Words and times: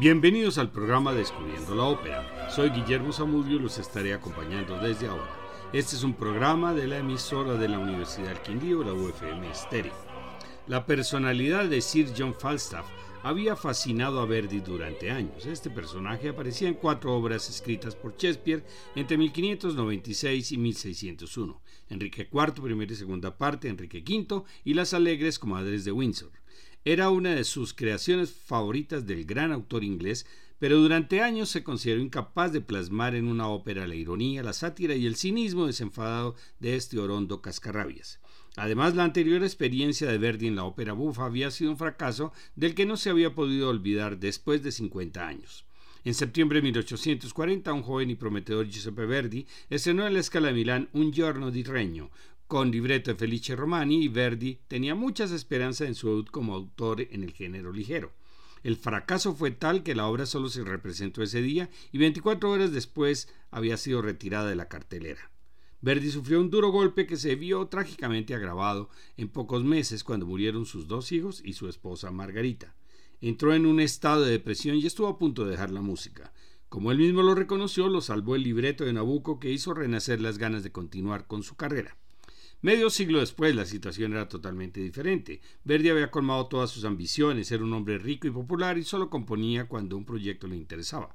Bienvenidos 0.00 0.58
al 0.58 0.70
programa 0.70 1.12
Descubriendo 1.12 1.74
la 1.74 1.82
Ópera. 1.82 2.48
Soy 2.50 2.70
Guillermo 2.70 3.12
Zamudio 3.12 3.56
y 3.56 3.58
los 3.58 3.78
estaré 3.78 4.14
acompañando 4.14 4.78
desde 4.78 5.08
ahora. 5.08 5.28
Este 5.72 5.96
es 5.96 6.04
un 6.04 6.14
programa 6.14 6.72
de 6.72 6.86
la 6.86 6.98
emisora 6.98 7.54
de 7.54 7.66
la 7.66 7.80
Universidad 7.80 8.28
del 8.28 8.40
Quindío, 8.40 8.84
la 8.84 8.92
UFM 8.92 9.50
Estéreo. 9.50 9.92
La 10.68 10.86
personalidad 10.86 11.64
de 11.64 11.80
Sir 11.80 12.12
John 12.16 12.32
Falstaff 12.32 12.86
había 13.24 13.56
fascinado 13.56 14.20
a 14.20 14.26
Verdi 14.26 14.60
durante 14.60 15.10
años. 15.10 15.46
Este 15.46 15.68
personaje 15.68 16.28
aparecía 16.28 16.68
en 16.68 16.74
cuatro 16.74 17.16
obras 17.16 17.50
escritas 17.50 17.96
por 17.96 18.16
Shakespeare 18.16 18.64
entre 18.94 19.18
1596 19.18 20.52
y 20.52 20.58
1601. 20.58 21.60
Enrique 21.90 22.28
IV, 22.32 22.62
primera 22.62 22.92
y 22.92 22.94
segunda 22.96 23.36
parte, 23.36 23.68
Enrique 23.68 24.04
V 24.06 24.44
y 24.64 24.74
Las 24.74 24.94
Alegres 24.94 25.40
Comadres 25.40 25.84
de 25.84 25.90
Windsor. 25.90 26.30
Era 26.84 27.10
una 27.10 27.34
de 27.34 27.44
sus 27.44 27.74
creaciones 27.74 28.30
favoritas 28.32 29.06
del 29.06 29.24
gran 29.24 29.52
autor 29.52 29.84
inglés, 29.84 30.26
pero 30.58 30.78
durante 30.78 31.20
años 31.20 31.48
se 31.48 31.62
consideró 31.62 32.00
incapaz 32.00 32.52
de 32.52 32.60
plasmar 32.60 33.14
en 33.14 33.26
una 33.26 33.48
ópera 33.48 33.86
la 33.86 33.94
ironía, 33.94 34.42
la 34.42 34.52
sátira 34.52 34.94
y 34.94 35.06
el 35.06 35.16
cinismo 35.16 35.66
desenfadado 35.66 36.34
de 36.60 36.76
este 36.76 36.98
orondo 36.98 37.42
cascarrabias. 37.42 38.20
Además, 38.56 38.96
la 38.96 39.04
anterior 39.04 39.42
experiencia 39.44 40.10
de 40.10 40.18
Verdi 40.18 40.48
en 40.48 40.56
la 40.56 40.64
ópera 40.64 40.92
bufa 40.92 41.26
había 41.26 41.50
sido 41.50 41.70
un 41.70 41.78
fracaso 41.78 42.32
del 42.56 42.74
que 42.74 42.86
no 42.86 42.96
se 42.96 43.10
había 43.10 43.34
podido 43.34 43.68
olvidar 43.68 44.18
después 44.18 44.62
de 44.62 44.72
50 44.72 45.26
años. 45.26 45.64
En 46.04 46.14
septiembre 46.14 46.58
de 46.58 46.62
1840, 46.62 47.72
un 47.72 47.82
joven 47.82 48.10
y 48.10 48.14
prometedor 48.14 48.66
Giuseppe 48.68 49.04
Verdi 49.04 49.46
estrenó 49.68 50.06
en 50.06 50.14
la 50.14 50.20
Escala 50.20 50.48
de 50.48 50.54
Milán 50.54 50.88
Un 50.92 51.12
giorno 51.12 51.50
di 51.50 51.62
regno, 51.62 52.10
con 52.48 52.70
libreto 52.70 53.10
de 53.10 53.16
Felice 53.18 53.54
Romani 53.54 54.02
y 54.02 54.08
Verdi 54.08 54.58
tenía 54.68 54.94
muchas 54.94 55.32
esperanzas 55.32 55.86
en 55.86 55.94
su 55.94 56.08
debut 56.08 56.30
como 56.30 56.54
autor 56.54 57.02
en 57.02 57.22
el 57.22 57.32
género 57.32 57.72
ligero. 57.72 58.10
El 58.62 58.76
fracaso 58.76 59.34
fue 59.34 59.50
tal 59.50 59.82
que 59.82 59.94
la 59.94 60.06
obra 60.06 60.24
solo 60.24 60.48
se 60.48 60.64
representó 60.64 61.22
ese 61.22 61.42
día 61.42 61.68
y 61.92 61.98
24 61.98 62.50
horas 62.50 62.72
después 62.72 63.28
había 63.50 63.76
sido 63.76 64.00
retirada 64.00 64.48
de 64.48 64.56
la 64.56 64.66
cartelera. 64.66 65.30
Verdi 65.82 66.10
sufrió 66.10 66.40
un 66.40 66.48
duro 66.48 66.70
golpe 66.70 67.06
que 67.06 67.18
se 67.18 67.36
vio 67.36 67.66
trágicamente 67.66 68.34
agravado 68.34 68.88
en 69.18 69.28
pocos 69.28 69.62
meses 69.62 70.02
cuando 70.02 70.24
murieron 70.24 70.64
sus 70.64 70.88
dos 70.88 71.12
hijos 71.12 71.42
y 71.44 71.52
su 71.52 71.68
esposa 71.68 72.10
Margarita. 72.10 72.74
Entró 73.20 73.52
en 73.52 73.66
un 73.66 73.78
estado 73.78 74.24
de 74.24 74.32
depresión 74.32 74.76
y 74.76 74.86
estuvo 74.86 75.08
a 75.08 75.18
punto 75.18 75.44
de 75.44 75.50
dejar 75.50 75.70
la 75.70 75.82
música. 75.82 76.32
Como 76.70 76.92
él 76.92 76.98
mismo 76.98 77.22
lo 77.22 77.34
reconoció, 77.34 77.88
lo 77.88 78.00
salvó 78.00 78.36
el 78.36 78.42
libreto 78.42 78.84
de 78.84 78.94
Nabucco 78.94 79.38
que 79.38 79.52
hizo 79.52 79.74
renacer 79.74 80.22
las 80.22 80.38
ganas 80.38 80.62
de 80.62 80.72
continuar 80.72 81.26
con 81.26 81.42
su 81.42 81.54
carrera. 81.54 81.96
Medio 82.60 82.90
siglo 82.90 83.20
después 83.20 83.54
la 83.54 83.64
situación 83.64 84.14
era 84.14 84.28
totalmente 84.28 84.80
diferente. 84.80 85.40
Verdi 85.62 85.90
había 85.90 86.10
colmado 86.10 86.48
todas 86.48 86.70
sus 86.70 86.84
ambiciones, 86.84 87.52
era 87.52 87.62
un 87.62 87.72
hombre 87.72 87.98
rico 87.98 88.26
y 88.26 88.32
popular 88.32 88.76
y 88.78 88.82
solo 88.82 89.08
componía 89.08 89.68
cuando 89.68 89.96
un 89.96 90.04
proyecto 90.04 90.48
le 90.48 90.56
interesaba. 90.56 91.14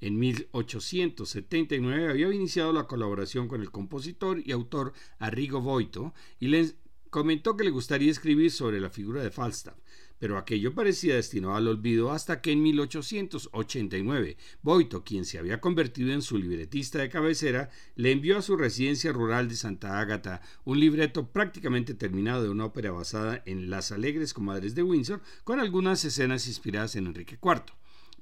En 0.00 0.16
1879 0.20 2.10
había 2.10 2.32
iniciado 2.32 2.72
la 2.72 2.86
colaboración 2.86 3.48
con 3.48 3.60
el 3.60 3.72
compositor 3.72 4.40
y 4.44 4.52
autor 4.52 4.92
Arrigo 5.18 5.60
Boito 5.60 6.14
y 6.38 6.46
le 6.46 6.74
comentó 7.10 7.56
que 7.56 7.64
le 7.64 7.70
gustaría 7.70 8.12
escribir 8.12 8.52
sobre 8.52 8.78
la 8.78 8.90
figura 8.90 9.20
de 9.20 9.32
Falstaff 9.32 9.74
pero 10.18 10.38
aquello 10.38 10.74
parecía 10.74 11.16
destinado 11.16 11.54
al 11.54 11.68
olvido 11.68 12.12
hasta 12.12 12.40
que 12.40 12.52
en 12.52 12.62
1889 12.62 14.36
Boito, 14.62 15.04
quien 15.04 15.24
se 15.24 15.38
había 15.38 15.60
convertido 15.60 16.12
en 16.12 16.22
su 16.22 16.38
libretista 16.38 16.98
de 16.98 17.08
cabecera, 17.08 17.70
le 17.96 18.12
envió 18.12 18.38
a 18.38 18.42
su 18.42 18.56
residencia 18.56 19.12
rural 19.12 19.48
de 19.48 19.56
Santa 19.56 19.98
Ágata 20.00 20.40
un 20.64 20.80
libreto 20.80 21.30
prácticamente 21.30 21.94
terminado 21.94 22.42
de 22.42 22.50
una 22.50 22.66
ópera 22.66 22.90
basada 22.92 23.42
en 23.46 23.70
Las 23.70 23.92
Alegres 23.92 24.34
Comadres 24.34 24.74
de 24.74 24.82
Windsor, 24.82 25.20
con 25.44 25.60
algunas 25.60 26.04
escenas 26.04 26.46
inspiradas 26.46 26.96
en 26.96 27.06
Enrique 27.06 27.38
IV. 27.42 27.74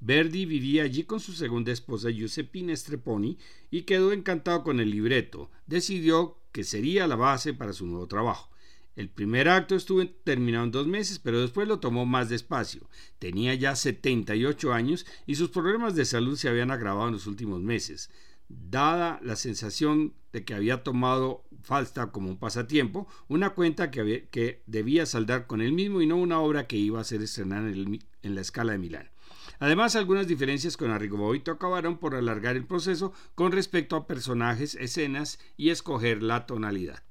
Verdi 0.05 0.47
vivía 0.47 0.83
allí 0.83 1.05
con 1.05 1.21
su 1.21 1.33
segunda 1.33 1.71
esposa 1.71 2.11
Giuseppina 2.11 2.75
Streponi 2.75 3.39
y 3.71 3.83
quedó 3.83 4.13
encantado 4.13 4.65
con 4.65 4.81
el 4.81 4.91
libreto. 4.91 5.49
Decidió 5.69 6.39
que 6.51 6.65
sería 6.65 7.07
la 7.07 7.15
base 7.15 7.55
para 7.55 7.73
su 7.73 7.87
nuevo 7.87 8.09
trabajo. 8.09 8.52
El 8.95 9.09
primer 9.09 9.49
acto 9.49 9.75
estuvo 9.75 10.07
terminado 10.07 10.65
en 10.65 10.71
dos 10.71 10.87
meses, 10.87 11.19
pero 11.19 11.41
después 11.41 11.67
lo 11.67 11.81
tomó 11.81 12.05
más 12.05 12.29
despacio. 12.29 12.89
Tenía 13.19 13.55
ya 13.55 13.75
78 13.75 14.73
años 14.73 15.07
y 15.27 15.37
sus 15.37 15.49
problemas 15.49 15.95
de 15.95 16.05
salud 16.05 16.37
se 16.37 16.49
habían 16.49 16.71
agravado 16.71 17.09
en 17.09 17.15
los 17.15 17.27
últimos 17.27 17.61
meses. 17.63 18.11
Dada 18.49 19.19
la 19.23 19.37
sensación 19.37 20.13
de 20.33 20.45
que 20.45 20.55
había 20.55 20.83
tomado 20.83 21.45
Falstaff 21.63 22.11
como 22.11 22.29
un 22.29 22.39
pasatiempo, 22.39 23.09
una 23.29 23.51
cuenta 23.51 23.91
que, 23.91 24.63
debía 24.67 25.07
saldar 25.07 25.47
con 25.47 25.63
él 25.63 25.73
mismo 25.73 26.03
y 26.03 26.07
no 26.07 26.17
una 26.17 26.41
obra 26.41 26.67
que 26.67 26.77
iba 26.77 27.01
a 27.01 27.05
ser 27.05 27.23
estrenada 27.23 27.71
en, 27.71 27.99
en 28.23 28.35
la 28.35 28.41
escala 28.43 28.73
de 28.73 28.79
Milán. 28.79 29.11
Además, 29.59 29.97
algunas 29.97 30.27
diferencias 30.27 30.77
con 30.77 30.91
Arrigo 30.91 31.17
Boito 31.17 31.53
acabaron 31.53 31.97
por 31.97 32.15
alargar 32.15 32.57
el 32.57 32.67
proceso 32.67 33.13
con 33.35 33.53
respecto 33.53 33.97
a 33.97 34.07
personajes, 34.07 34.75
escenas 34.75 35.39
y 35.57 35.71
escoger 35.71 36.23
la 36.23 36.47
tonalidad. 36.47 37.03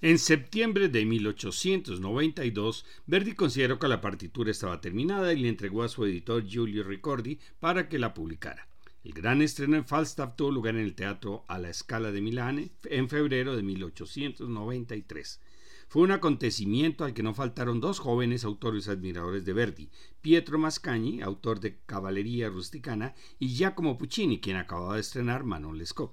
En 0.00 0.20
septiembre 0.20 0.88
de 0.88 1.04
1892, 1.04 2.86
Verdi 3.06 3.32
consideró 3.32 3.80
que 3.80 3.88
la 3.88 4.00
partitura 4.00 4.48
estaba 4.48 4.80
terminada 4.80 5.32
y 5.32 5.40
le 5.40 5.48
entregó 5.48 5.82
a 5.82 5.88
su 5.88 6.04
editor 6.04 6.46
Giulio 6.46 6.84
Ricordi 6.84 7.40
para 7.58 7.88
que 7.88 7.98
la 7.98 8.14
publicara. 8.14 8.68
El 9.02 9.12
gran 9.12 9.42
estreno 9.42 9.76
en 9.76 9.84
Falstaff 9.84 10.36
tuvo 10.36 10.52
lugar 10.52 10.76
en 10.76 10.82
el 10.82 10.94
Teatro 10.94 11.44
a 11.48 11.58
la 11.58 11.72
Scala 11.72 12.12
de 12.12 12.20
Milán 12.20 12.70
en 12.84 13.08
febrero 13.08 13.56
de 13.56 13.64
1893. 13.64 15.40
Fue 15.88 16.02
un 16.02 16.12
acontecimiento 16.12 17.04
al 17.04 17.12
que 17.12 17.24
no 17.24 17.34
faltaron 17.34 17.80
dos 17.80 17.98
jóvenes 17.98 18.44
autores 18.44 18.86
admiradores 18.86 19.44
de 19.44 19.52
Verdi, 19.52 19.90
Pietro 20.20 20.60
Mascagni, 20.60 21.22
autor 21.22 21.58
de 21.58 21.80
Caballería 21.86 22.50
Rusticana, 22.50 23.16
y 23.40 23.48
Giacomo 23.48 23.98
Puccini, 23.98 24.40
quien 24.40 24.58
acababa 24.58 24.94
de 24.94 25.00
estrenar 25.00 25.42
Manon 25.42 25.76
Lescaut. 25.76 26.12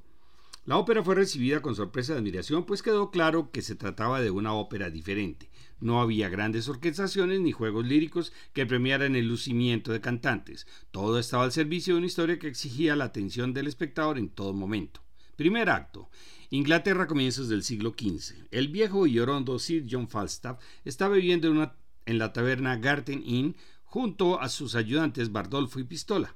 La 0.65 0.77
ópera 0.79 1.03
fue 1.03 1.13
recibida 1.13 1.61
con 1.61 1.75
sorpresa 1.75 2.13
de 2.13 2.19
admiración, 2.19 2.65
pues 2.65 2.81
quedó 2.81 3.11
claro 3.11 3.51
que 3.51 3.61
se 3.61 3.75
trataba 3.75 4.19
de 4.19 4.31
una 4.31 4.53
ópera 4.53 4.89
diferente. 4.89 5.51
No 5.79 6.01
había 6.01 6.27
grandes 6.27 6.67
orquestaciones 6.67 7.39
ni 7.39 7.51
juegos 7.51 7.85
líricos 7.85 8.33
que 8.51 8.65
premiaran 8.65 9.15
el 9.15 9.27
lucimiento 9.27 9.91
de 9.91 10.01
cantantes. 10.01 10.65
Todo 10.89 11.19
estaba 11.19 11.43
al 11.43 11.51
servicio 11.51 11.93
de 11.93 11.99
una 11.99 12.07
historia 12.07 12.39
que 12.39 12.47
exigía 12.47 12.95
la 12.95 13.05
atención 13.05 13.53
del 13.53 13.67
espectador 13.67 14.17
en 14.17 14.29
todo 14.29 14.53
momento. 14.53 15.01
Primer 15.35 15.69
acto. 15.69 16.09
Inglaterra 16.49 17.05
comienzos 17.05 17.47
del 17.47 17.61
siglo 17.61 17.93
XV. 17.95 18.47
El 18.49 18.69
viejo 18.69 19.05
y 19.05 19.19
orondo 19.19 19.59
Sir 19.59 19.85
John 19.87 20.09
Falstaff 20.09 20.59
está 20.83 21.07
viviendo 21.09 21.47
en, 21.47 21.69
en 22.07 22.17
la 22.17 22.33
taberna 22.33 22.77
Garden 22.77 23.21
Inn 23.23 23.55
junto 23.83 24.41
a 24.41 24.49
sus 24.49 24.73
ayudantes 24.73 25.31
Bardolfo 25.31 25.79
y 25.79 25.83
Pistola. 25.83 26.35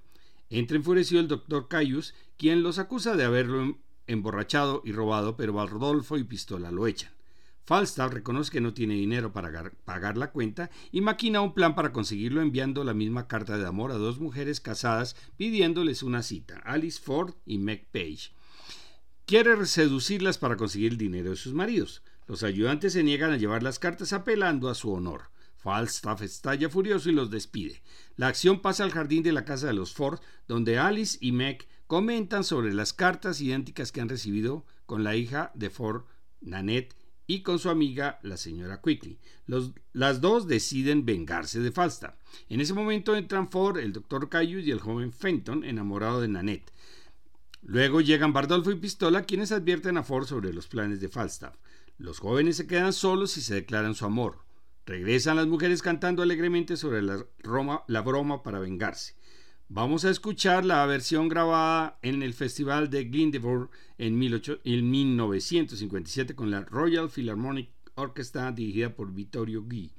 Entra 0.52 0.78
enfurecido 0.78 1.20
el 1.20 1.28
doctor 1.28 1.68
Caius, 1.68 2.14
quien 2.38 2.62
los 2.62 2.78
acusa 2.78 3.16
de 3.16 3.24
haberlo 3.24 3.80
emborrachado 4.09 4.81
y 4.84 4.92
robado, 4.92 5.38
pero 5.38 5.66
Rodolfo 5.66 6.18
y 6.18 6.24
Pistola 6.24 6.72
lo 6.72 6.88
echan. 6.88 7.12
Falstaff 7.70 8.12
reconoce 8.12 8.52
que 8.52 8.62
no 8.62 8.74
tiene 8.74 8.96
dinero 8.96 9.31
para 9.31 9.72
pagar 9.86 10.18
la 10.18 10.31
cuenta 10.31 10.72
y 10.92 11.02
maquina 11.02 11.42
un 11.42 11.53
plan 11.53 11.75
para 11.75 11.94
conseguirlo 11.94 12.42
enviando 12.42 12.84
la 12.84 12.96
misma 12.96 13.28
carta 13.28 13.59
de 13.59 13.68
amor 13.68 13.92
a 13.92 14.00
dos 14.00 14.19
mujeres 14.19 14.59
casadas 14.59 15.16
pidiéndoles 15.38 16.02
una 16.02 16.24
cita, 16.24 16.58
Alice 16.66 17.00
Ford 17.00 17.36
y 17.46 17.59
Meg 17.59 17.86
Page. 17.92 18.31
Quiere 19.28 19.64
seducirlas 19.68 20.40
para 20.40 20.58
conseguir 20.58 20.94
el 20.94 20.98
dinero 20.98 21.30
de 21.30 21.36
sus 21.36 21.53
maridos. 21.53 22.02
Los 22.25 22.42
ayudantes 22.42 22.94
se 22.94 23.03
niegan 23.03 23.31
a 23.31 23.38
llevar 23.38 23.62
las 23.62 23.78
cartas 23.78 24.14
apelando 24.14 24.69
a 24.69 24.74
su 24.74 24.92
honor. 24.92 25.30
Falstaff 25.58 26.24
estalla 26.24 26.69
furioso 26.69 27.09
y 27.12 27.14
los 27.14 27.30
despide. 27.30 27.84
La 28.16 28.30
acción 28.30 28.62
pasa 28.62 28.84
al 28.84 28.92
jardín 28.92 29.22
de 29.22 29.31
la 29.31 29.46
casa 29.46 29.68
de 29.68 29.74
los 29.74 29.94
Ford, 29.94 30.19
donde 30.48 30.80
Alice 30.80 31.19
y 31.22 31.34
Meg 31.34 31.68
comentan 31.89 32.44
sobre 32.44 32.71
las 32.71 32.94
cartas 32.94 33.41
idénticas 33.41 33.91
que 33.91 34.00
han 34.00 34.09
recibido 34.09 34.63
con 34.86 35.03
la 35.03 35.15
hija 35.15 35.51
de 35.56 35.71
Ford, 35.71 36.03
Nanette, 36.39 36.94
y 37.25 37.41
con 37.41 37.57
su 37.57 37.68
amiga, 37.68 38.19
la 38.21 38.38
señora 38.38 38.80
Quickly. 38.80 39.18
las 39.94 40.21
dos 40.21 40.47
deciden 40.47 41.03
vengarse 41.03 41.59
de 41.59 41.71
Falstaff. 41.71 42.13
En 42.47 42.62
ese 42.62 42.75
momento 42.75 43.15
entran 43.15 43.50
Ford, 43.50 43.80
el 43.80 43.91
doctor 43.91 44.30
Cayus 44.30 44.68
y 44.68 44.71
el 44.71 44.80
joven 44.80 45.12
Fenton, 45.12 45.63
enamorado 45.63 46.21
de 46.21 46.27
Nanette. 46.27 46.71
Luego 47.63 48.01
llegan 48.01 48.33
Bardolfo 48.33 48.69
y 48.69 48.75
Pistola, 48.75 49.24
quienes 49.24 49.51
advierten 49.51 49.97
a 49.97 50.03
Ford 50.03 50.27
sobre 50.27 50.53
los 50.53 50.68
planes 50.68 51.01
de 51.01 51.09
Falstaff. 51.09 51.56
Los 51.97 52.19
jóvenes 52.19 52.57
se 52.57 52.68
quedan 52.68 52.94
solos 52.94 53.36
y 53.38 53.41
se 53.41 53.56
declaran 53.56 53.95
su 53.95 54.06
amor. 54.06 54.38
Regresan 54.86 55.38
las 55.38 55.47
mujeres 55.47 55.81
cantando 55.81 56.21
alegremente 56.21 56.77
sobre 56.77 57.01
la, 57.01 57.25
la 57.88 58.01
broma 58.01 58.44
para 58.44 58.59
vengarse. 58.59 59.15
Vamos 59.71 60.04
a 60.04 60.10
escuchar 60.10 60.66
la 60.66 60.83
versión 60.88 61.30
grabada 61.30 62.00
en 62.01 62.24
el 62.24 62.33
Festival 62.33 62.89
de 62.89 63.04
Glyndebourne 63.04 63.69
en, 64.00 64.18
1957 64.18 66.33
con 66.33 66.50
la 66.50 66.62
Royal 66.62 67.07
Philharmonic 67.07 67.69
Orchestra 67.94 68.51
dirigida 68.51 68.95
por 68.95 69.13
Vittorio 69.13 69.62
Guy, 69.62 69.94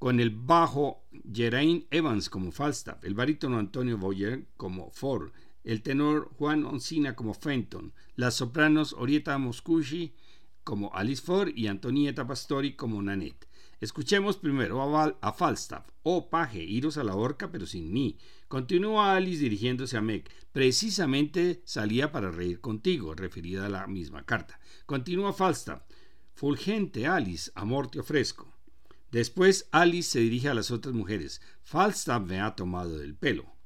con 0.00 0.18
el 0.18 0.30
bajo 0.30 1.04
Geraint 1.32 1.86
Evans 1.92 2.28
como 2.28 2.50
Falstaff, 2.50 3.04
el 3.04 3.14
barítono 3.14 3.60
Antonio 3.60 3.96
Boyer 3.96 4.48
como 4.56 4.90
Ford, 4.90 5.30
el 5.62 5.82
tenor 5.82 6.32
Juan 6.36 6.64
Oncina 6.64 7.14
como 7.14 7.32
Fenton, 7.32 7.92
las 8.16 8.34
sopranos 8.34 8.92
Orieta 8.92 9.38
Moscucci 9.38 10.16
como 10.64 10.92
Alice 10.92 11.22
Ford 11.22 11.52
y 11.54 11.68
Antonietta 11.68 12.26
Pastori 12.26 12.74
como 12.74 13.00
Nanette. 13.00 13.46
Escuchemos 13.80 14.36
primero 14.36 14.82
a, 15.20 15.32
Falstaff. 15.32 15.90
Oh, 16.02 16.30
paje, 16.30 16.64
iros 16.64 16.96
a 16.96 17.04
la 17.04 17.14
horca, 17.14 17.52
pero 17.52 17.66
sin 17.66 17.92
mí. 17.92 18.18
Continúa 18.48 19.16
Alice 19.16 19.42
dirigiéndose 19.42 19.96
a 19.96 20.00
Meg. 20.00 20.30
Precisamente 20.52 21.62
salía 21.64 22.12
para 22.12 22.30
reír 22.30 22.60
contigo, 22.60 23.14
referida 23.14 23.66
a 23.66 23.68
la 23.68 23.86
misma 23.86 24.24
carta. 24.24 24.60
Continúa 24.86 25.32
Falstaff. 25.32 25.82
Fulgente, 26.34 27.06
Alice, 27.06 27.50
amor 27.54 27.90
te 27.90 27.98
ofrezco. 27.98 28.54
Después 29.10 29.68
Alice 29.72 30.10
se 30.10 30.20
dirige 30.20 30.48
a 30.48 30.54
las 30.54 30.70
otras 30.70 30.94
mujeres. 30.94 31.40
Falstaff 31.62 32.22
me 32.22 32.40
ha 32.40 32.54
tomado 32.54 32.98
del 32.98 33.16
pelo. 33.16 33.56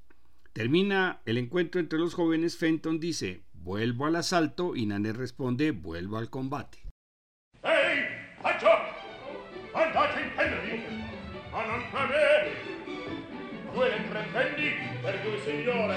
Termina 0.52 1.20
el 1.26 1.38
encuentro 1.38 1.80
entre 1.80 1.98
los 1.98 2.14
jóvenes. 2.14 2.56
Fenton 2.56 3.00
dice, 3.00 3.44
vuelvo 3.52 4.06
al 4.06 4.16
asalto 4.16 4.76
y 4.76 4.86
Nane 4.86 5.12
responde, 5.12 5.72
vuelvo 5.72 6.16
al 6.16 6.30
combate. 6.30 6.78
Ehi, 7.62 8.06
faccio! 8.42 8.68
Andate 9.74 10.22
in 10.22 10.30
due 13.80 13.88
le 13.88 14.00
pretendi 14.10 14.74
per 15.00 15.18
due 15.20 15.40
signore. 15.40 15.96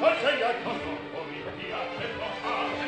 Consegna 0.00 0.50
il 0.52 0.64
costo 0.64 0.88
o 1.12 1.24
mi 1.28 1.42
piace 1.58 2.06
fa 2.16 2.83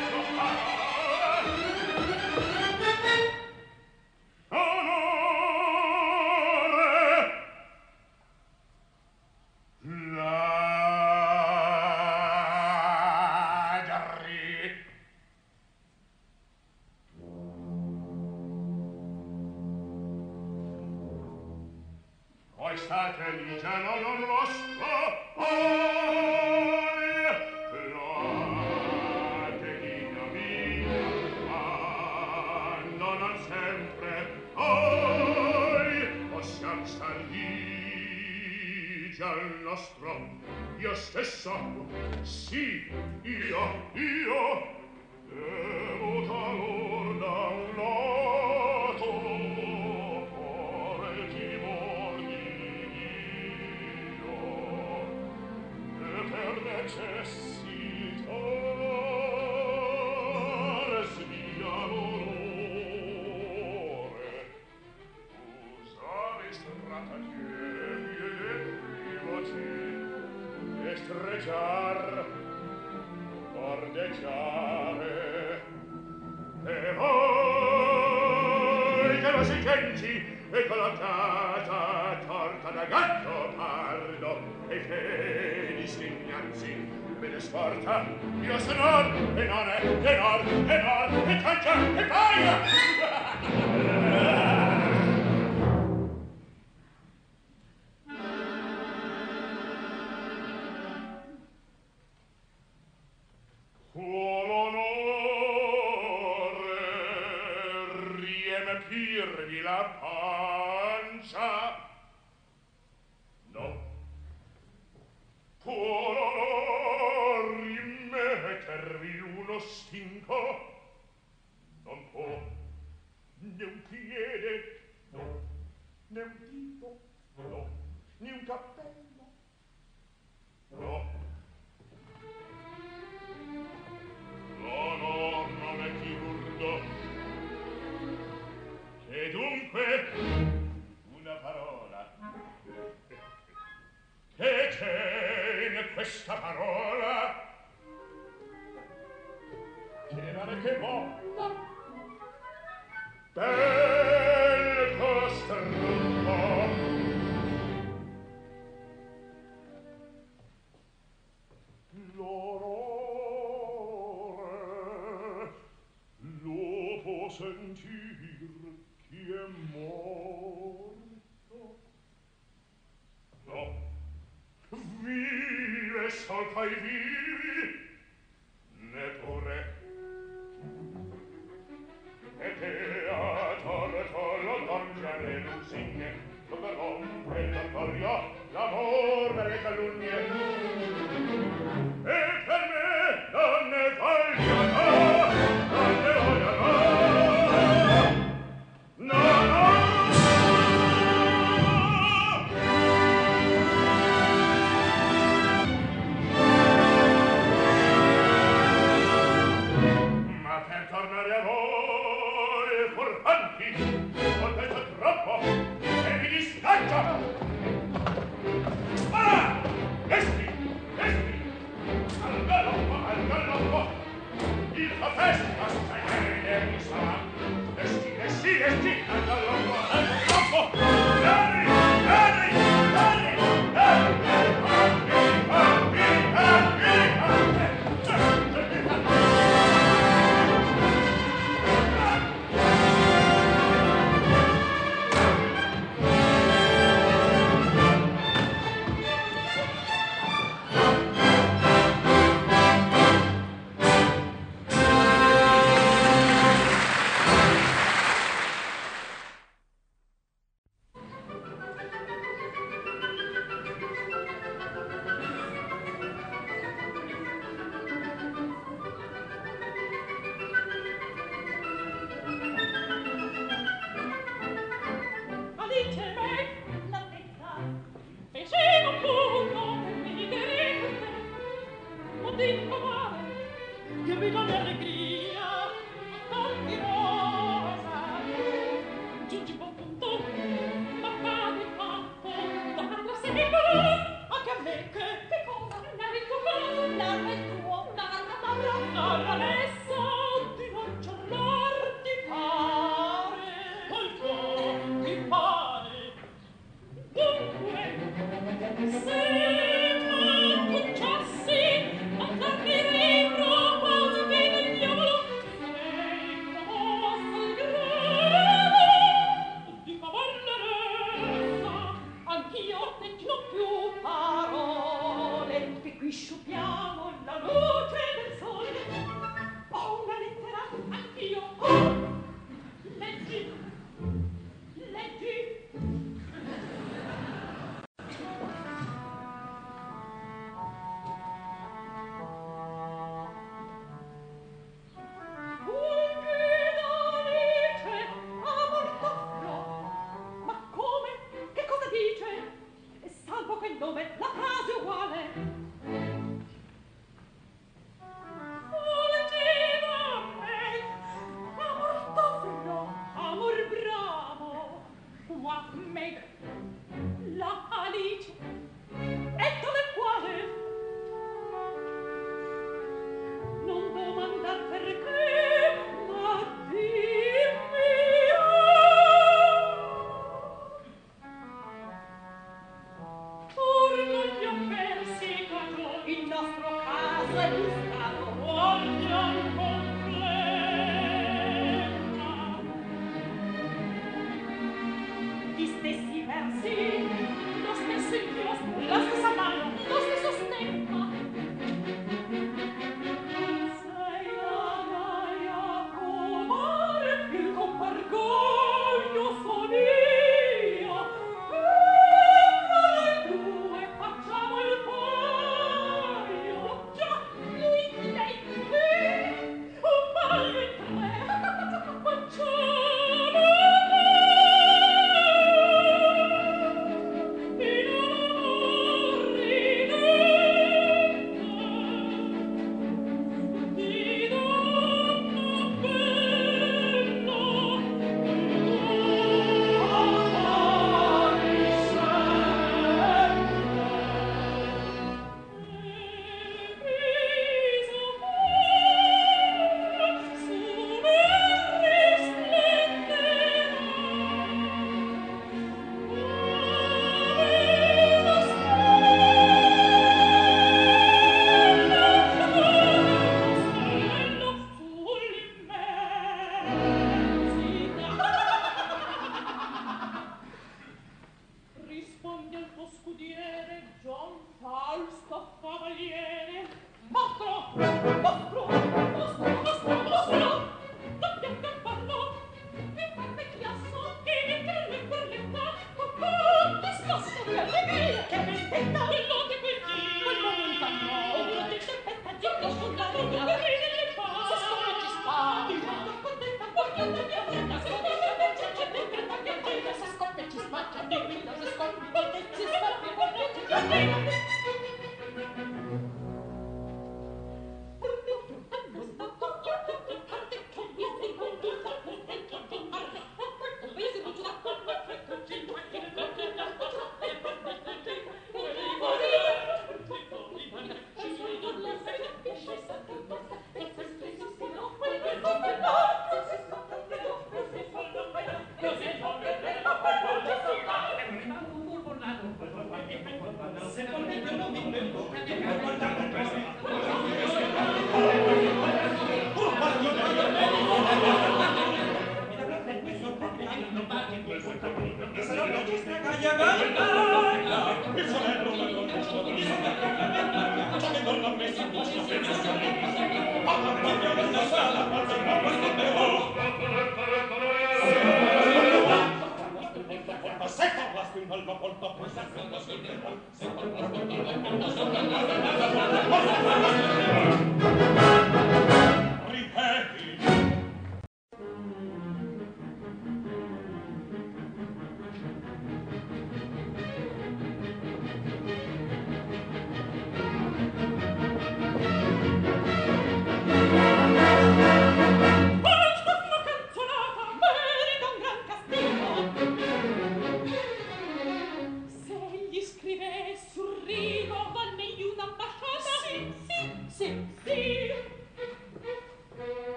Thank 563.07 564.97
you. 564.97 565.16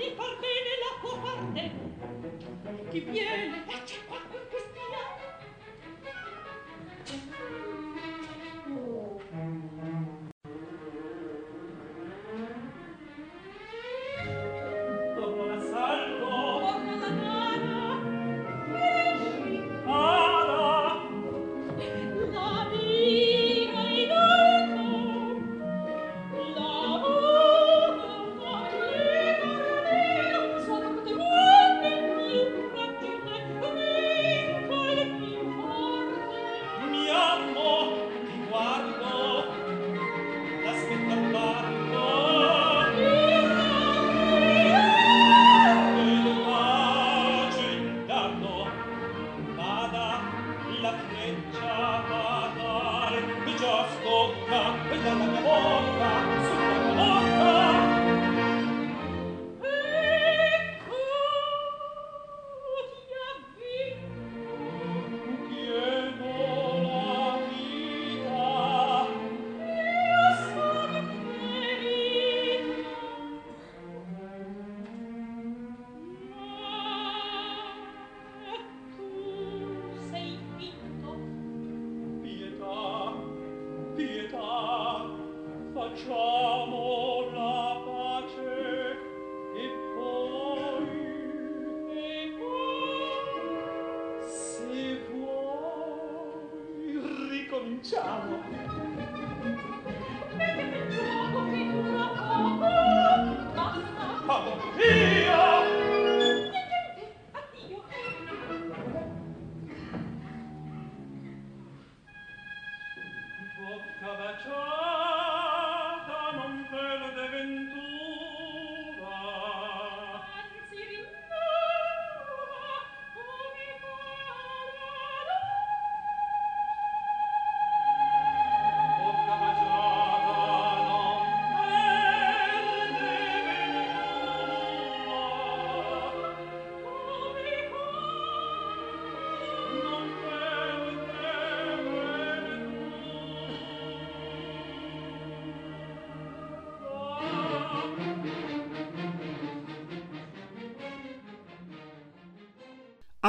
di 0.00 0.14
far 0.16 0.34
bene 0.40 0.70
la 0.80 0.92
tua 1.02 1.16
parte. 1.18 1.70
Chi 2.88 3.00
viene, 3.00 3.64
taccia, 3.66 3.96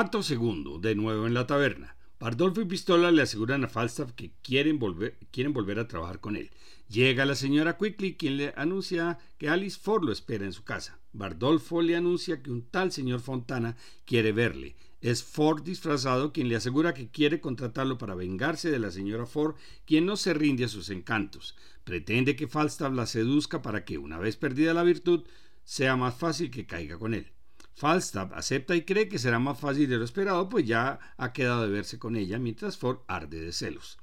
Acto 0.02 0.24
segundo, 0.24 0.80
de 0.80 0.96
nuevo 0.96 1.28
en 1.28 1.36
la 1.36 1.46
taberna. 1.46 1.96
Bardolfo 2.20 2.60
y 2.60 2.66
Pistola 2.66 3.12
le 3.12 3.22
aseguran 3.22 3.66
a 3.66 3.68
Falstaff 3.68 4.14
que 4.14 4.32
quieren 4.42 4.80
volver, 4.80 5.20
quieren 5.30 5.54
volver 5.54 5.78
a 5.78 5.88
trabajar 5.88 6.20
con 6.20 6.36
él. 6.36 6.50
Llega 6.90 7.24
la 7.24 7.36
señora 7.36 7.78
Quickly, 7.78 8.16
quien 8.16 8.38
le 8.38 8.52
anuncia 8.58 9.20
que 9.38 9.48
Alice 9.48 9.80
Ford 9.80 10.04
lo 10.04 10.12
espera 10.12 10.44
en 10.44 10.54
su 10.54 10.64
casa. 10.64 10.98
Bardolfo 11.14 11.84
le 11.84 11.96
anuncia 11.96 12.42
que 12.42 12.50
un 12.50 12.64
tal 12.64 12.92
señor 12.92 13.20
Fontana 13.20 13.78
quiere 14.04 14.32
verle. 14.32 14.76
Es 15.02 15.24
Ford 15.24 15.62
disfrazado 15.62 16.34
quien 16.34 16.50
le 16.50 16.56
asegura 16.56 16.96
que 16.96 17.12
quiere 17.12 17.40
contratarlo 17.40 18.00
para 18.00 18.16
vengarse 18.16 18.72
de 18.72 18.80
la 18.80 18.90
señora 18.90 19.28
Ford, 19.28 19.54
quien 19.86 20.08
no 20.08 20.18
se 20.18 20.34
rinde 20.34 20.64
a 20.64 20.68
sus 20.68 20.90
encantos. 20.90 21.56
Pretende 21.84 22.36
que 22.36 22.48
Falstaff 22.48 22.92
la 22.92 23.06
seduzca 23.06 23.62
para 23.62 23.86
que, 23.86 24.00
una 24.00 24.18
vez 24.18 24.36
perdida 24.36 24.74
la 24.74 24.82
virtud, 24.82 25.26
sea 25.64 25.96
más 25.96 26.16
fácil 26.16 26.50
que 26.50 26.66
caiga 26.66 26.98
con 26.98 27.14
él. 27.14 27.32
Falstaff 27.74 28.32
acepta 28.34 28.76
y 28.76 28.84
cree 28.84 29.08
que 29.08 29.20
será 29.20 29.40
más 29.40 29.60
fácil 29.60 29.90
de 29.90 29.98
lo 29.98 30.04
esperado, 30.04 30.50
pues 30.50 30.66
ya 30.66 31.00
ha 31.18 31.34
quedado 31.34 31.64
de 31.64 31.70
verse 31.70 31.98
con 32.00 32.16
ella, 32.16 32.40
mientras 32.40 32.78
Ford 32.78 33.00
arde 33.08 33.42
de 33.42 33.52
celos. 33.52 33.98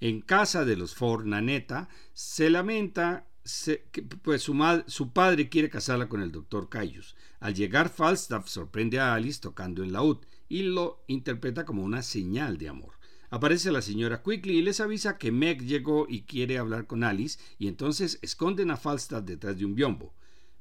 En 0.00 0.20
casa 0.20 0.64
de 0.64 0.76
los 0.76 0.94
Ford, 0.94 1.24
Naneta 1.24 1.88
se 2.12 2.50
lamenta 2.50 3.26
pues 4.22 4.42
su, 4.42 4.82
su, 4.86 5.12
padre 5.12 5.48
quiere 5.48 5.68
casarla 5.68 6.08
con 6.08 6.22
el 6.22 6.30
doctor 6.30 6.68
Cayus. 6.68 7.16
Al 7.40 7.54
llegar, 7.54 7.88
Falstaff 7.88 8.46
sorprende 8.46 9.00
a 9.00 9.14
Alice 9.14 9.40
tocando 9.40 9.82
en 9.82 9.92
laúd 9.92 10.18
y 10.48 10.62
lo 10.62 11.02
interpreta 11.08 11.64
como 11.64 11.82
una 11.82 12.02
señal 12.02 12.58
de 12.58 12.68
amor. 12.68 12.94
Aparece 13.30 13.72
la 13.72 13.80
señora 13.80 14.22
Quickly 14.22 14.58
y 14.58 14.62
les 14.62 14.78
avisa 14.80 15.16
que 15.16 15.32
Meg 15.32 15.64
llegó 15.64 16.06
y 16.08 16.22
quiere 16.22 16.58
hablar 16.58 16.86
con 16.86 17.02
Alice, 17.02 17.38
y 17.58 17.66
entonces 17.66 18.18
esconden 18.20 18.70
a 18.70 18.76
Falstaff 18.76 19.24
detrás 19.24 19.56
de 19.56 19.64
un 19.64 19.74
biombo. 19.74 20.14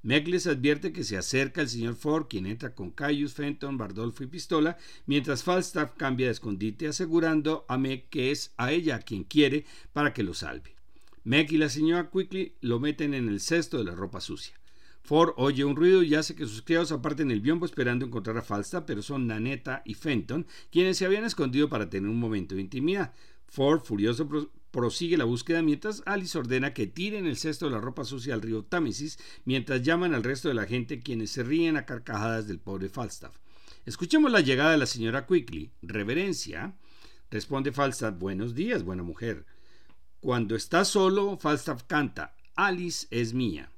Meg 0.03 0.27
les 0.27 0.47
advierte 0.47 0.91
que 0.91 1.03
se 1.03 1.15
acerca 1.15 1.61
el 1.61 1.69
señor 1.69 1.95
Ford, 1.95 2.25
quien 2.27 2.47
entra 2.47 2.73
con 2.73 2.89
Caius, 2.89 3.33
Fenton, 3.33 3.77
Bardolfo 3.77 4.23
y 4.23 4.27
Pistola, 4.27 4.77
mientras 5.05 5.43
Falstaff 5.43 5.91
cambia 5.95 6.25
de 6.25 6.31
escondite, 6.31 6.87
asegurando 6.87 7.65
a 7.67 7.77
Meg 7.77 8.09
que 8.09 8.31
es 8.31 8.51
a 8.57 8.71
ella 8.71 8.99
quien 8.99 9.23
quiere 9.23 9.65
para 9.93 10.11
que 10.13 10.23
lo 10.23 10.33
salve. 10.33 10.75
Meg 11.23 11.51
y 11.51 11.57
la 11.57 11.69
señora 11.69 12.09
Quickly 12.09 12.55
lo 12.61 12.79
meten 12.79 13.13
en 13.13 13.29
el 13.29 13.39
cesto 13.39 13.77
de 13.77 13.83
la 13.83 13.93
ropa 13.93 14.21
sucia. 14.21 14.55
Ford 15.03 15.33
oye 15.37 15.65
un 15.65 15.75
ruido 15.75 16.01
y 16.01 16.15
hace 16.15 16.35
que 16.35 16.45
sus 16.45 16.61
criados 16.63 16.91
aparten 16.91 17.29
el 17.29 17.41
biombo 17.41 17.65
esperando 17.65 18.05
encontrar 18.05 18.37
a 18.37 18.41
Falstaff, 18.41 18.83
pero 18.87 19.01
son 19.03 19.27
Nanetta 19.27 19.83
y 19.85 19.93
Fenton 19.93 20.47
quienes 20.71 20.97
se 20.97 21.05
habían 21.05 21.25
escondido 21.25 21.69
para 21.69 21.89
tener 21.89 22.09
un 22.09 22.19
momento 22.19 22.55
de 22.55 22.61
intimidad. 22.61 23.13
Ford, 23.47 23.81
furioso 23.83 24.27
prosigue 24.71 25.17
la 25.17 25.25
búsqueda 25.25 25.61
mientras 25.61 26.01
Alice 26.05 26.37
ordena 26.37 26.73
que 26.73 26.87
tiren 26.87 27.25
el 27.25 27.37
cesto 27.37 27.65
de 27.65 27.71
la 27.71 27.81
ropa 27.81 28.05
sucia 28.05 28.33
al 28.33 28.41
río 28.41 28.63
Támesis 28.63 29.19
mientras 29.45 29.83
llaman 29.83 30.15
al 30.15 30.23
resto 30.23 30.47
de 30.47 30.53
la 30.53 30.65
gente 30.65 31.01
quienes 31.01 31.31
se 31.31 31.43
ríen 31.43 31.77
a 31.77 31.85
carcajadas 31.85 32.47
del 32.47 32.59
pobre 32.59 32.89
Falstaff. 32.89 33.35
Escuchemos 33.85 34.31
la 34.31 34.41
llegada 34.41 34.71
de 34.71 34.77
la 34.77 34.85
señora 34.85 35.25
Quickly. 35.25 35.71
Reverencia. 35.81 36.75
Responde 37.29 37.71
Falstaff, 37.71 38.17
buenos 38.17 38.55
días, 38.55 38.83
buena 38.83 39.03
mujer. 39.03 39.45
Cuando 40.19 40.55
está 40.55 40.85
solo, 40.85 41.37
Falstaff 41.37 41.83
canta, 41.83 42.35
Alice 42.55 43.07
es 43.09 43.33
mía. 43.33 43.71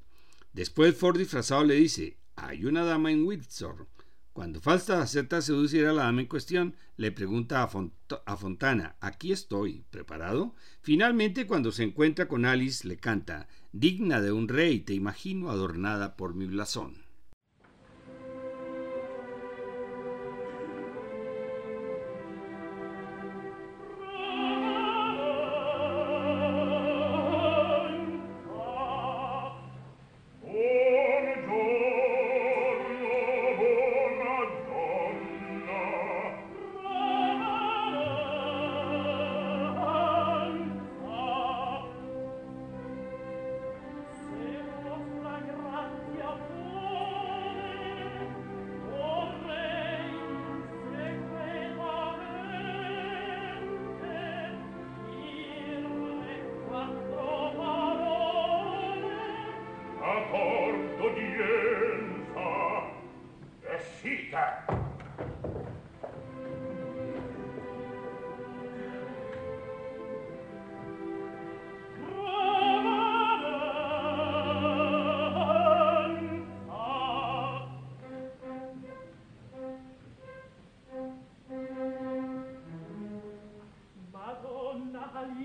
Después 0.51 0.95
Ford 0.95 1.17
disfrazado 1.17 1.63
le 1.63 1.75
dice, 1.75 2.17
hay 2.35 2.65
una 2.65 2.83
dama 2.83 3.11
en 3.11 3.25
Windsor. 3.25 3.87
Cuando 4.33 4.59
Falstaff 4.59 4.99
acepta 5.03 5.43
seducir 5.43 5.85
a 5.85 5.93
la 5.93 6.05
dama 6.05 6.21
en 6.21 6.27
cuestión, 6.27 6.75
le 6.97 7.11
pregunta 7.11 7.61
a, 7.61 8.35
Fontana, 8.37 8.95
aquí 8.99 9.31
estoy, 9.31 9.85
¿preparado? 9.91 10.55
Finalmente, 10.81 11.45
cuando 11.45 11.71
se 11.71 11.83
encuentra 11.83 12.27
con 12.27 12.45
Alice, 12.45 12.87
le 12.87 12.97
canta, 12.97 13.47
digna 13.73 14.21
de 14.21 14.31
un 14.31 14.47
rey, 14.47 14.79
te 14.79 14.95
imagino 14.95 15.51
adornada 15.51 16.17
por 16.17 16.33
mi 16.33 16.47
blasón. 16.47 17.02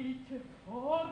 vite 0.03 0.41
for 0.65 1.11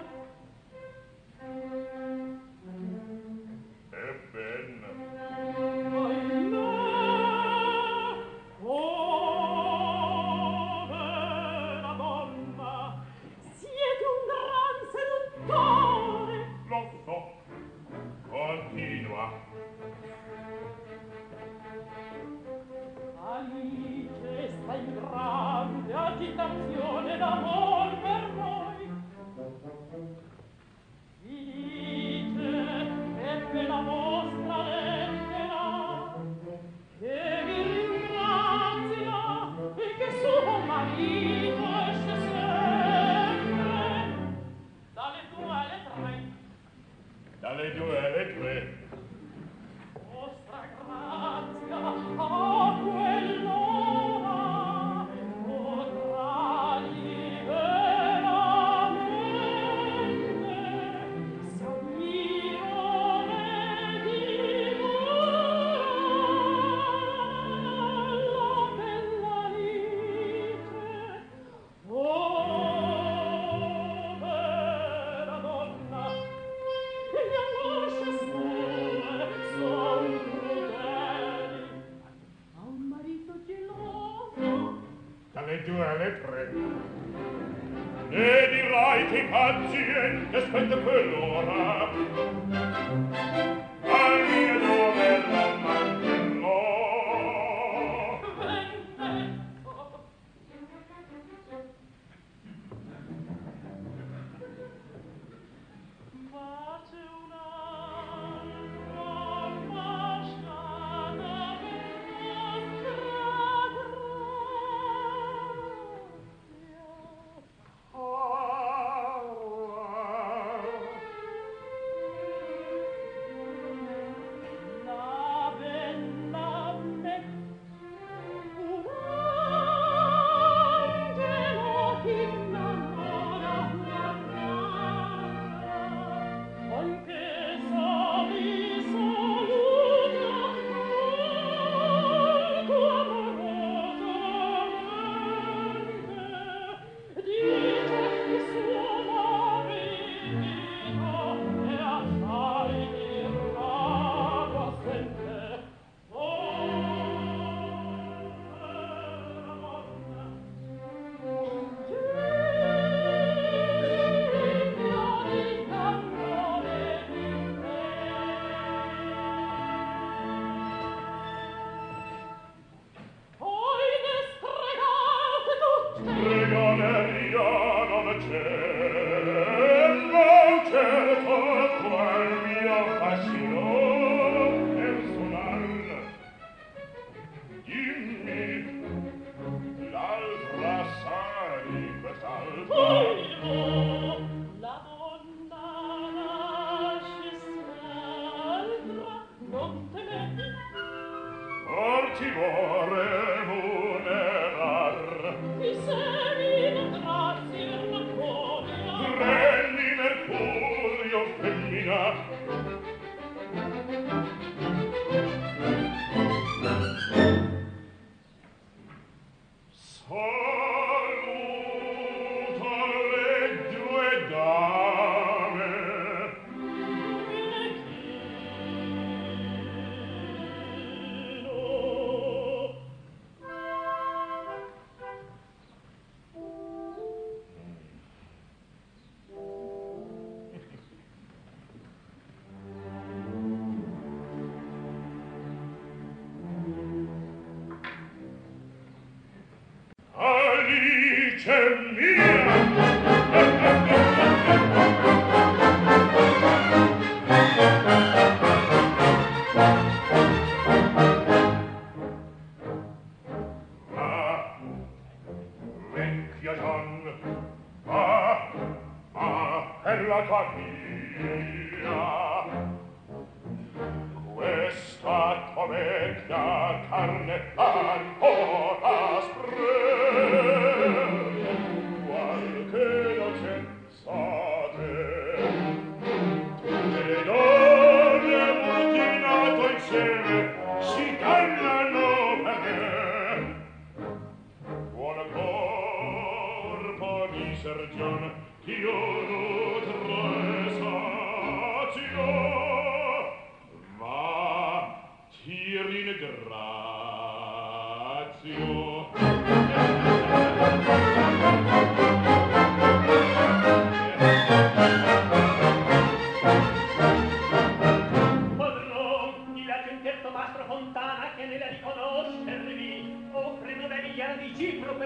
Vincent. 251.46 251.85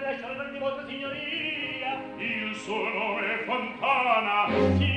per 0.01 0.13
lasciar 0.13 0.37
verdi 0.37 0.59
vostra 0.59 0.87
signoria 0.87 2.01
il 2.19 2.57
suo 2.57 2.89
nome 2.89 3.41
è 3.41 3.45
Fontana. 3.45 4.47
Chi 4.79 4.90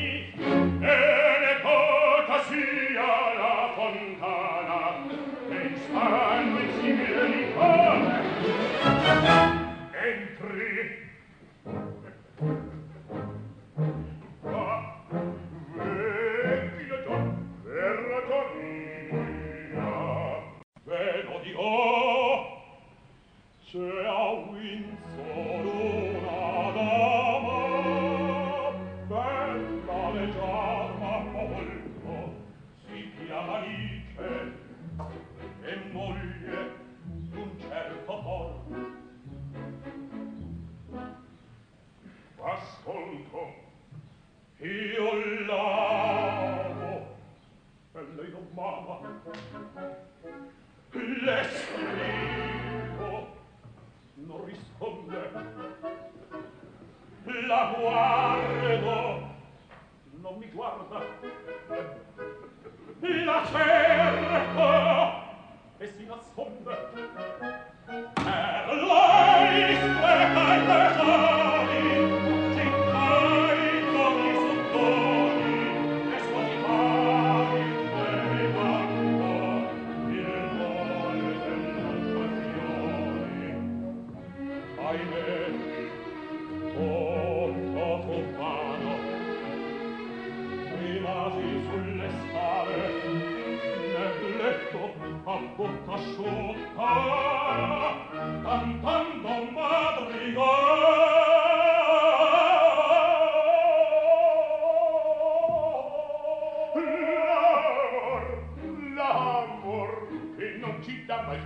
like 111.34 111.42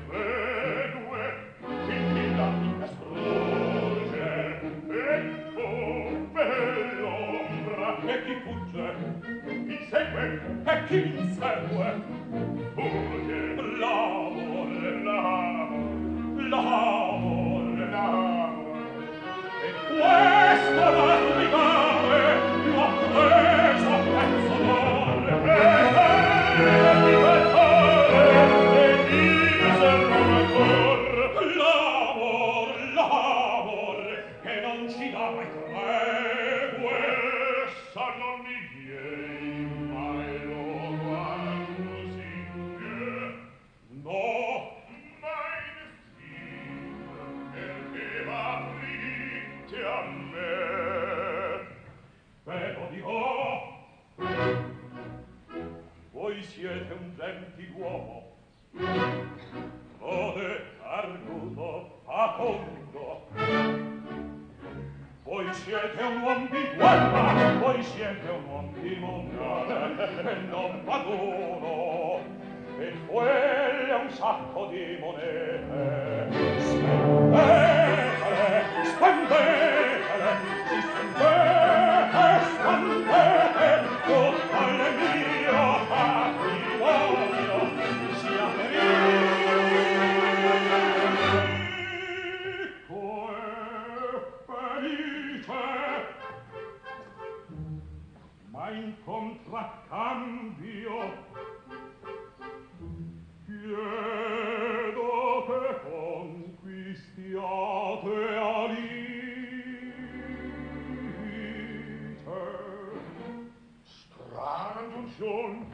schon. 115.17 115.65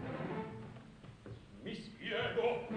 Mi 1.64 1.76
spiego. 1.76 2.68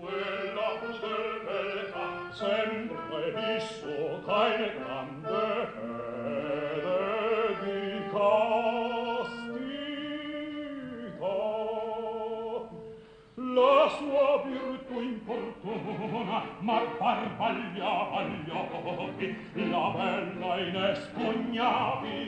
Quella 0.00 0.68
crudele 0.80 1.92
sempre 2.32 3.32
visto 3.32 4.22
keine 4.24 4.68
grande 4.78 5.42
Hede 6.24 7.02
di 7.62 7.76
castità. 8.12 9.48
La 13.34 13.88
sua 13.96 14.30
virtù 14.44 14.96
importuna, 15.00 16.38
ma 16.60 16.78
barbaglia 16.98 17.92
agli 18.12 18.50
occhi, 18.50 19.36
la 19.54 19.86
bella 19.96 20.58
inespugnabile 20.60 22.27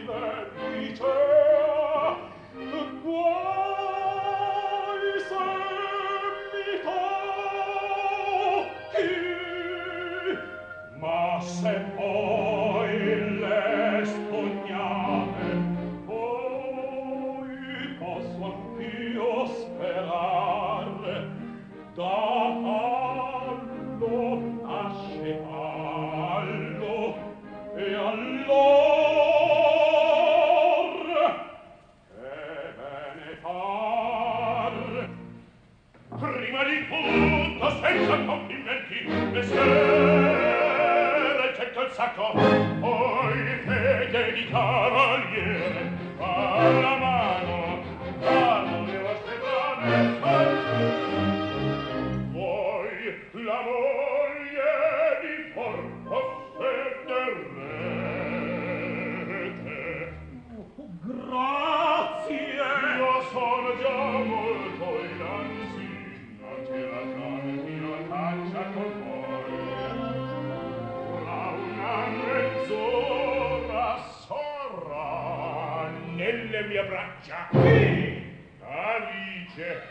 nelle 76.51 76.67
mie 76.67 76.85
braccia 76.85 77.49
sì. 77.53 78.23
Alice 78.61 79.83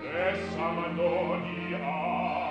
e 0.00 0.34
samandonia 0.54 1.78
ah. 1.82 2.47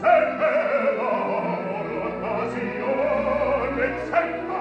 sempre 0.00 0.94
l'amor 0.96 1.86
l'occasione 1.98 3.86
sempre 4.10 4.57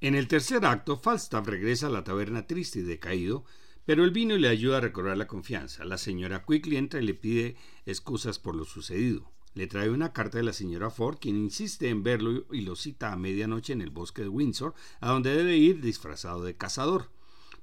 En 0.00 0.14
el 0.14 0.28
tercer 0.28 0.64
acto, 0.64 0.96
Falstaff 0.96 1.46
regresa 1.46 1.86
a 1.86 1.90
la 1.90 2.04
taberna 2.04 2.46
triste 2.46 2.80
y 2.80 2.82
decaído, 2.82 3.44
pero 3.86 4.04
el 4.04 4.10
vino 4.10 4.36
le 4.36 4.48
ayuda 4.48 4.78
a 4.78 4.80
recobrar 4.80 5.16
la 5.16 5.26
confianza. 5.26 5.84
La 5.84 5.96
señora 5.96 6.44
Quickly 6.46 6.76
entra 6.76 7.00
y 7.00 7.04
le 7.04 7.14
pide 7.14 7.56
excusas 7.86 8.38
por 8.38 8.54
lo 8.54 8.64
sucedido. 8.64 9.30
Le 9.54 9.66
trae 9.66 9.88
una 9.88 10.12
carta 10.12 10.36
de 10.36 10.44
la 10.44 10.52
señora 10.52 10.90
Ford, 10.90 11.16
quien 11.18 11.36
insiste 11.36 11.88
en 11.88 12.02
verlo 12.02 12.44
y 12.52 12.60
lo 12.60 12.76
cita 12.76 13.12
a 13.12 13.16
medianoche 13.16 13.72
en 13.72 13.80
el 13.80 13.90
bosque 13.90 14.22
de 14.22 14.28
Windsor, 14.28 14.74
a 15.00 15.08
donde 15.08 15.34
debe 15.34 15.56
ir 15.56 15.80
disfrazado 15.80 16.42
de 16.42 16.56
cazador. 16.56 17.10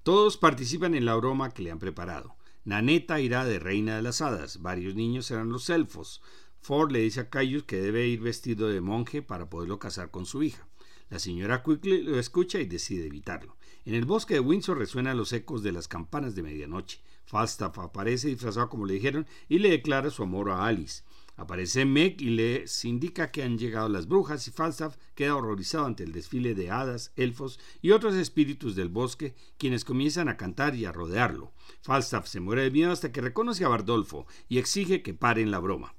Todos 0.01 0.37
participan 0.37 0.95
en 0.95 1.05
la 1.05 1.15
broma 1.15 1.51
que 1.53 1.61
le 1.61 1.71
han 1.71 1.77
preparado. 1.77 2.35
Naneta 2.65 3.19
irá 3.19 3.45
de 3.45 3.59
reina 3.59 3.97
de 3.97 4.01
las 4.01 4.21
hadas, 4.21 4.61
varios 4.61 4.95
niños 4.95 5.27
serán 5.27 5.49
los 5.49 5.69
elfos. 5.69 6.21
Ford 6.61 6.91
le 6.91 6.99
dice 6.99 7.19
a 7.19 7.29
Caius 7.29 7.63
que 7.63 7.81
debe 7.81 8.07
ir 8.07 8.21
vestido 8.21 8.69
de 8.69 8.81
monje 8.81 9.21
para 9.21 9.49
poderlo 9.49 9.79
casar 9.79 10.09
con 10.09 10.25
su 10.25 10.41
hija. 10.41 10.65
La 11.09 11.19
señora 11.19 11.63
Quickly 11.63 12.03
lo 12.03 12.19
escucha 12.19 12.59
y 12.59 12.65
decide 12.65 13.05
evitarlo. 13.05 13.55
En 13.85 13.95
el 13.95 14.05
bosque 14.05 14.35
de 14.35 14.39
Windsor 14.39 14.77
resuenan 14.77 15.17
los 15.17 15.33
ecos 15.33 15.61
de 15.61 15.71
las 15.71 15.87
campanas 15.87 16.35
de 16.35 16.43
medianoche. 16.43 17.01
Falstaff 17.25 17.79
aparece 17.79 18.29
disfrazado 18.29 18.69
como 18.69 18.85
le 18.85 18.95
dijeron 18.95 19.27
y 19.49 19.59
le 19.59 19.69
declara 19.69 20.09
su 20.09 20.23
amor 20.23 20.49
a 20.49 20.65
Alice. 20.65 21.03
Aparece 21.35 21.83
Meg 21.85 22.21
y 22.21 22.29
les 22.29 22.85
indica 22.85 23.31
que 23.31 23.41
han 23.41 23.57
llegado 23.57 23.89
las 23.89 24.07
brujas 24.07 24.47
y 24.47 24.51
Falstaff 24.51 24.97
queda 25.15 25.35
horrorizado 25.35 25.85
ante 25.85 26.03
el 26.03 26.11
desfile 26.11 26.53
de 26.53 26.69
hadas, 26.69 27.11
elfos 27.15 27.59
y 27.81 27.91
otros 27.91 28.13
espíritus 28.15 28.75
del 28.75 28.89
bosque, 28.89 29.35
quienes 29.57 29.83
comienzan 29.83 30.29
a 30.29 30.37
cantar 30.37 30.75
y 30.75 30.85
a 30.85 30.91
rodearlo. 30.91 31.51
Falstaff 31.81 32.27
se 32.27 32.39
muere 32.39 32.63
de 32.63 32.71
miedo 32.71 32.91
hasta 32.91 33.11
que 33.11 33.21
reconoce 33.21 33.65
a 33.65 33.69
Bardolfo 33.69 34.27
y 34.47 34.59
exige 34.59 35.01
que 35.01 35.15
paren 35.15 35.49
la 35.49 35.59
broma. 35.59 35.95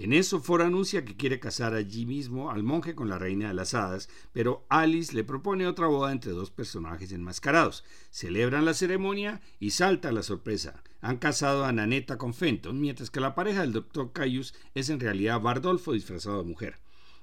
En 0.00 0.14
eso 0.14 0.40
Ford 0.40 0.62
anuncia 0.62 1.04
que 1.04 1.14
quiere 1.14 1.40
casar 1.40 1.74
allí 1.74 2.06
mismo 2.06 2.50
al 2.50 2.62
monje 2.62 2.94
con 2.94 3.10
la 3.10 3.18
reina 3.18 3.48
de 3.48 3.54
las 3.54 3.74
hadas, 3.74 4.08
pero 4.32 4.64
Alice 4.70 5.12
le 5.14 5.24
propone 5.24 5.66
otra 5.66 5.88
boda 5.88 6.10
entre 6.10 6.32
dos 6.32 6.50
personajes 6.50 7.12
enmascarados. 7.12 7.84
Celebran 8.08 8.64
la 8.64 8.72
ceremonia 8.72 9.42
y 9.58 9.72
salta 9.72 10.10
la 10.10 10.22
sorpresa. 10.22 10.82
Han 11.02 11.18
casado 11.18 11.66
a 11.66 11.72
Nanetta 11.72 12.16
con 12.16 12.32
Fenton, 12.32 12.80
mientras 12.80 13.10
que 13.10 13.20
la 13.20 13.34
pareja 13.34 13.60
del 13.60 13.74
Dr. 13.74 14.10
Caius 14.14 14.54
es 14.74 14.88
en 14.88 15.00
realidad 15.00 15.42
Bardolfo 15.42 15.92
disfrazado 15.92 16.38
de 16.38 16.48
mujer. 16.48 16.78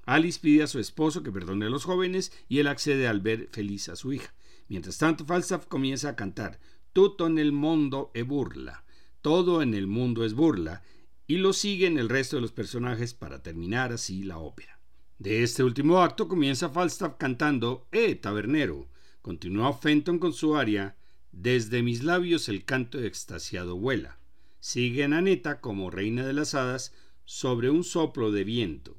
Alice 0.06 0.38
pide 0.40 0.62
a 0.62 0.68
su 0.68 0.78
esposo 0.78 1.24
que 1.24 1.32
perdone 1.32 1.66
a 1.66 1.70
los 1.70 1.84
jóvenes 1.84 2.30
y 2.48 2.60
él 2.60 2.68
accede 2.68 3.08
al 3.08 3.20
ver 3.20 3.48
feliz 3.50 3.88
a 3.88 3.96
su 3.96 4.12
hija. 4.12 4.32
Mientras 4.68 4.98
tanto, 4.98 5.24
Falstaff 5.24 5.66
comienza 5.66 6.10
a 6.10 6.16
cantar 6.16 6.60
Tutto 6.92 7.26
en 7.26 7.38
el 7.38 7.50
mundo 7.50 8.12
e 8.14 8.22
burla. 8.22 8.84
Todo 9.20 9.62
en 9.62 9.74
el 9.74 9.88
mundo 9.88 10.24
es 10.24 10.34
burla 10.34 10.84
y 11.28 11.36
lo 11.36 11.52
siguen 11.52 11.98
el 11.98 12.08
resto 12.08 12.36
de 12.36 12.42
los 12.42 12.52
personajes 12.52 13.12
para 13.12 13.42
terminar 13.42 13.92
así 13.92 14.24
la 14.24 14.38
ópera. 14.38 14.80
De 15.18 15.42
este 15.42 15.62
último 15.62 16.00
acto 16.00 16.26
comienza 16.26 16.70
Falstaff 16.70 17.16
cantando 17.18 17.86
¡Eh, 17.92 18.14
tabernero! 18.14 18.88
Continúa 19.20 19.74
Fenton 19.74 20.18
con 20.18 20.32
su 20.32 20.56
aria 20.56 20.96
Desde 21.30 21.82
mis 21.82 22.02
labios 22.02 22.48
el 22.48 22.64
canto 22.64 22.98
extasiado 22.98 23.76
vuela. 23.76 24.18
Sigue 24.58 25.06
Naneta 25.06 25.60
como 25.60 25.90
reina 25.90 26.26
de 26.26 26.32
las 26.32 26.54
hadas 26.54 26.94
sobre 27.26 27.68
un 27.68 27.84
soplo 27.84 28.32
de 28.32 28.44
viento. 28.44 28.96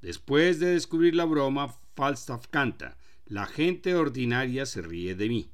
Después 0.00 0.60
de 0.60 0.68
descubrir 0.68 1.16
la 1.16 1.24
broma, 1.24 1.74
Falstaff 1.96 2.46
canta 2.46 2.96
La 3.26 3.46
gente 3.46 3.96
ordinaria 3.96 4.66
se 4.66 4.82
ríe 4.82 5.16
de 5.16 5.28
mí. 5.28 5.50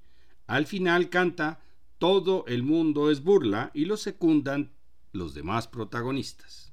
Al 0.47 0.67
final 0.67 1.09
canta 1.09 1.63
Todo 1.97 2.45
el 2.49 2.65
mundo 2.65 3.11
es 3.11 3.23
burla 3.23 3.71
y 3.73 3.87
lo 3.87 3.97
secundan 3.97 4.73
los 5.13 5.35
demás 5.35 5.69
protagonistas. 5.69 6.73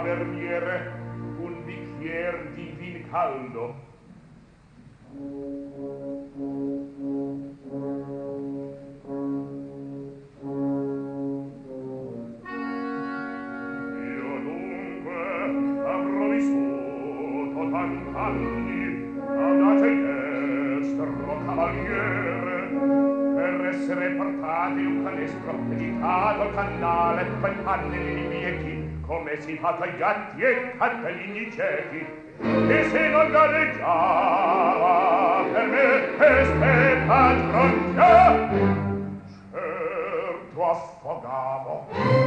taverniere 0.00 0.92
un 1.40 1.62
bicchier 1.66 2.52
di 2.54 2.74
vin 2.78 3.06
caldo. 3.10 3.89
gatti 30.00 30.40
e 30.40 30.72
cartellini 30.78 31.52
ciechi 31.52 32.06
e 32.40 32.88
se 32.90 33.08
non 33.08 33.30
galleggiava 33.30 34.94
per 35.52 35.66
me 35.66 35.88
peste 36.16 37.02
padroncia 37.06 38.48
certo 40.60 40.70
affogavo. 40.70 42.19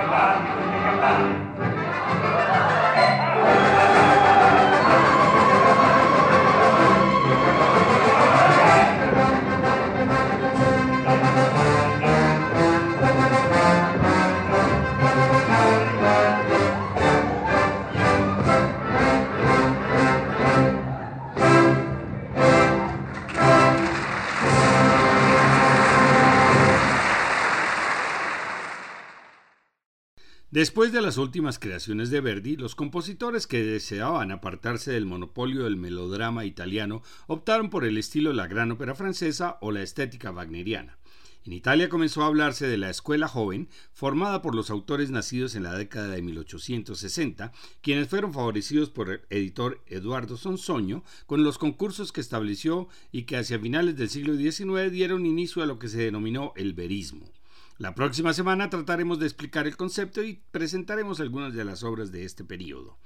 Jakarta, 0.00 0.40
di 0.64 0.80
Jakarta. 0.80 1.39
Después 30.60 30.92
de 30.92 31.00
las 31.00 31.16
últimas 31.16 31.58
creaciones 31.58 32.10
de 32.10 32.20
Verdi, 32.20 32.54
los 32.54 32.74
compositores 32.74 33.46
que 33.46 33.64
deseaban 33.64 34.30
apartarse 34.30 34.92
del 34.92 35.06
monopolio 35.06 35.64
del 35.64 35.78
melodrama 35.78 36.44
italiano 36.44 37.02
optaron 37.28 37.70
por 37.70 37.86
el 37.86 37.96
estilo 37.96 38.34
la 38.34 38.46
gran 38.46 38.70
ópera 38.70 38.94
francesa 38.94 39.56
o 39.62 39.72
la 39.72 39.80
estética 39.80 40.32
wagneriana. 40.32 40.98
En 41.46 41.54
Italia 41.54 41.88
comenzó 41.88 42.22
a 42.22 42.26
hablarse 42.26 42.68
de 42.68 42.76
la 42.76 42.90
escuela 42.90 43.26
joven, 43.26 43.70
formada 43.94 44.42
por 44.42 44.54
los 44.54 44.68
autores 44.68 45.10
nacidos 45.10 45.54
en 45.54 45.62
la 45.62 45.72
década 45.72 46.08
de 46.08 46.20
1860, 46.20 47.52
quienes 47.80 48.08
fueron 48.08 48.34
favorecidos 48.34 48.90
por 48.90 49.08
el 49.08 49.20
editor 49.30 49.82
Eduardo 49.86 50.36
Sonsoño 50.36 51.04
con 51.24 51.42
los 51.42 51.56
concursos 51.56 52.12
que 52.12 52.20
estableció 52.20 52.86
y 53.12 53.22
que 53.22 53.38
hacia 53.38 53.58
finales 53.58 53.96
del 53.96 54.10
siglo 54.10 54.36
XIX 54.36 54.92
dieron 54.92 55.24
inicio 55.24 55.62
a 55.62 55.66
lo 55.66 55.78
que 55.78 55.88
se 55.88 56.02
denominó 56.02 56.52
el 56.54 56.74
verismo. 56.74 57.32
La 57.80 57.94
próxima 57.94 58.34
semana 58.34 58.68
trataremos 58.68 59.18
de 59.18 59.24
explicar 59.24 59.66
el 59.66 59.74
concepto 59.74 60.22
y 60.22 60.42
presentaremos 60.50 61.18
algunas 61.18 61.54
de 61.54 61.64
las 61.64 61.82
obras 61.82 62.12
de 62.12 62.26
este 62.26 62.44
periodo. 62.44 62.98